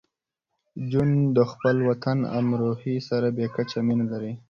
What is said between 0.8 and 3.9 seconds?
جون د خپل وطن امروهې سره بې کچه